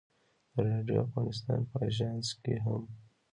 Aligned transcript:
د 0.53 0.55
راډیو 0.67 1.03
افغانستان 1.07 1.59
په 1.69 1.77
اژانس 1.87 2.27
کې 2.43 2.55
هم. 2.65 2.83